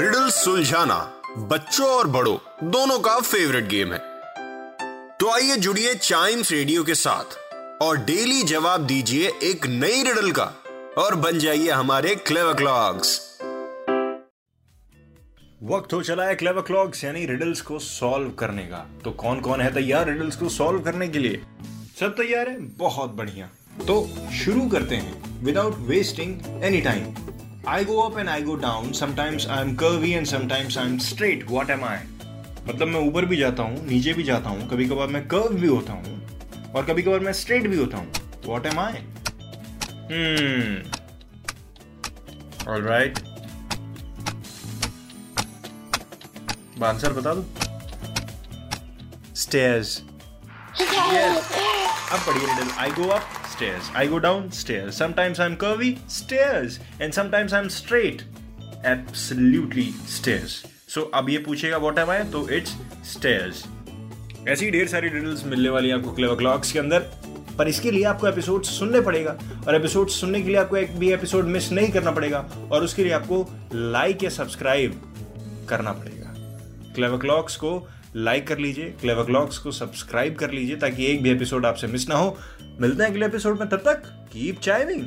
Riddle 0.00 0.28
सुलझाना 0.30 0.96
बच्चों 1.38 1.86
और 1.86 2.06
बड़ों, 2.06 2.36
दोनों 2.70 2.98
का 2.98 3.18
फेवरेट 3.20 3.66
गेम 3.68 3.92
है। 3.92 3.98
तो 5.18 5.28
आइए 5.30 5.56
जुड़िए 5.56 5.94
चाइम्स 5.94 6.52
रेडियो 6.52 6.84
के 6.84 6.94
साथ 6.94 7.36
और 7.82 7.96
डेली 7.96 8.42
जवाब 8.42 8.86
दीजिए 8.86 9.32
एक 9.42 9.66
नई 9.66 10.02
रिडल 10.02 10.30
का 10.30 10.44
और 10.98 11.14
बन 11.14 11.38
जाइए 11.38 11.70
हमारे 11.70 12.14
क्लेव 12.14 12.52
क्लॉक्स 12.54 13.18
वक्त 15.62 15.92
हो 15.92 16.02
चला 16.02 16.24
है 16.24 16.34
क्लेवर 16.34 16.62
क्लॉक्स 16.62 17.04
यानी 17.04 17.26
रिडल्स 17.26 17.60
को 17.60 17.78
सॉल्व 17.78 18.30
करने 18.30 18.62
का। 18.62 18.84
तो 19.04 19.10
कौन 19.10 19.40
कौन 19.40 19.60
है 19.60 19.72
तैयार 19.74 20.08
रिडल्स 20.08 20.36
को 20.36 20.48
सॉल्व 20.48 20.80
करने 20.80 21.08
के 21.08 21.18
लिए? 21.18 21.42
सब 22.00 22.14
तैयार 22.16 22.48
है? 22.48 22.60
बहुत 22.60 23.10
बढ़िया। 23.10 23.50
तो 23.86 24.08
शुरू 24.32 24.68
करते 24.68 24.96
हैं 24.96 25.44
without 25.44 25.76
wasting 25.78 26.64
any 26.64 26.80
time 26.80 27.14
I 27.68 27.84
go 27.84 28.00
up 28.00 28.18
and 28.18 28.28
I 28.28 28.42
go 28.42 28.54
down 28.56 28.92
sometimes 28.92 29.46
I 29.46 29.62
am 29.62 29.74
curvy 29.76 30.10
and 30.12 30.26
sometimes 30.26 30.78
I 30.78 30.86
am 30.86 30.98
straight 30.98 31.44
what 31.50 31.70
am 31.70 31.84
I 31.84 31.98
मतलब 32.68 32.88
मैं 32.88 33.00
ऊपर 33.08 33.24
भी 33.24 33.36
जाता 33.36 33.62
हूँ 33.62 33.86
नीचे 33.86 34.12
भी 34.14 34.22
जाता 34.22 34.50
हूँ। 34.50 34.68
कभी 34.70 34.86
कभार 34.88 35.08
मैं 35.08 35.26
कर्व 35.28 35.54
भी 35.60 35.66
होता 35.66 35.92
हूँ 35.92 36.72
और 36.74 36.84
कभी 36.86 37.02
कभार 37.02 37.20
मैं 37.20 37.32
स्ट्रेट 37.32 37.66
भी 37.68 37.76
होता 37.76 37.98
हूँ। 37.98 38.12
What 38.46 38.66
am 38.66 38.78
I 38.80 38.92
all 42.68 42.82
right 42.82 43.18
answer 46.84 47.12
बता 47.12 47.34
दो। 47.34 47.44
स्टेयर्स 49.36 49.96
अब 52.12 52.20
पढ़िए 52.26 52.70
I 52.78 52.90
go 52.92 53.08
up 53.08 53.22
stairs. 53.60 53.96
I 53.96 54.08
go 54.12 54.18
down 54.18 54.42
stairs 54.48 54.92
sometimes 55.02 55.40
i'm 55.40 55.56
curvy, 55.64 55.90
stairs. 56.08 56.72
And 57.02 57.18
sometimes 57.18 57.52
i'm 57.52 57.68
straight. 57.68 58.22
Absolutely 58.86 59.88
stairs. 60.18 60.66
So, 60.94 61.04
अब 61.14 61.30
ये 61.30 61.38
पूछेगा 61.38 61.78
what 61.78 61.94
am 61.94 62.06
I? 62.06 62.32
तो 62.32 62.42
it's 62.42 62.70
stairs. 63.16 63.68
ऐसी 64.48 64.70
ढेर 64.70 64.88
सारी 64.88 65.08
रिडल्स 65.08 65.44
मिलने 65.44 65.68
वाली 65.68 65.88
है 65.88 65.94
आपको 65.94 66.12
क्लेवर 66.12 66.34
क्लॉक्स 66.34 66.72
के 66.72 66.78
अंदर। 66.78 66.98
पर 67.58 67.68
इसके 67.68 67.90
लिए 67.90 68.04
आपको 68.04 68.28
एपिसोड 68.28 68.62
सुनने 68.62 69.00
पड़ेगा। 69.00 69.38
और 69.68 69.74
एपिसोड 69.74 70.08
सुनने 70.08 70.42
के 70.42 70.48
लिए 70.48 70.56
आपको 70.56 70.76
एक 70.76 70.96
भी 70.96 71.12
एपिसोड 71.12 71.44
मिस 71.44 71.72
नहीं 71.72 71.92
करना 71.92 72.10
पड़ेगा। 72.10 72.50
और 72.72 72.84
उसके 72.84 73.04
लिए 73.04 73.12
आपको 73.12 73.48
लाइक 73.74 74.24
या 74.24 74.30
सब्सक्राइब 74.30 75.14
करना 75.68 75.92
पड़ेगा। 75.92 76.34
क्लेवर 76.94 77.18
क्लॉक्स 77.18 77.56
को 77.56 77.88
लाइक 78.16 78.46
कर 78.46 78.58
लीजिए 78.58 78.84
क्लेवर 79.00 79.24
क्लॉक्स 79.24 79.58
को 79.58 79.70
सब्सक्राइब 79.70 80.34
कर 80.34 80.50
लीजिए, 80.50 80.76
ताकि 80.76 81.06
एक 81.06 81.22
भी 81.22 81.30
एपिसोड 81.30 81.66
आपसे 81.66 81.86
मिस 81.86 82.08
ना 82.08 82.14
हो। 82.14 82.36
मिलते 82.80 83.02
हैं 83.02 83.10
अगले 83.10 83.26
एपिसोड 83.26 83.58
में, 83.60 83.68
तब 83.68 83.76
तक 83.76 84.02
कीप 84.32 84.60
चाइविंग 84.60 85.06